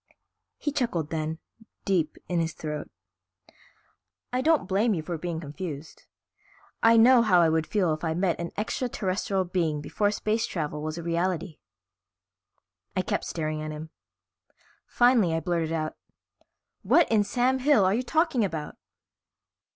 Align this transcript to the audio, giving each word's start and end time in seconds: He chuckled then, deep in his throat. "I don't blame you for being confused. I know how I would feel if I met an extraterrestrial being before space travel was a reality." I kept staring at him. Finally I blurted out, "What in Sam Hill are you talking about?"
He 0.57 0.71
chuckled 0.71 1.11
then, 1.11 1.37
deep 1.85 2.17
in 2.27 2.39
his 2.39 2.53
throat. 2.53 2.89
"I 4.33 4.41
don't 4.41 4.67
blame 4.67 4.95
you 4.95 5.03
for 5.03 5.15
being 5.15 5.39
confused. 5.39 6.07
I 6.81 6.97
know 6.97 7.21
how 7.21 7.39
I 7.39 7.49
would 7.49 7.67
feel 7.67 7.93
if 7.93 8.03
I 8.03 8.15
met 8.15 8.39
an 8.39 8.49
extraterrestrial 8.57 9.43
being 9.45 9.79
before 9.79 10.09
space 10.09 10.47
travel 10.47 10.81
was 10.81 10.97
a 10.97 11.03
reality." 11.03 11.59
I 12.97 13.03
kept 13.03 13.25
staring 13.25 13.61
at 13.61 13.69
him. 13.69 13.91
Finally 14.87 15.35
I 15.35 15.39
blurted 15.39 15.71
out, 15.71 15.97
"What 16.81 17.07
in 17.11 17.23
Sam 17.23 17.59
Hill 17.59 17.85
are 17.85 17.93
you 17.93 18.01
talking 18.01 18.43
about?" 18.43 18.77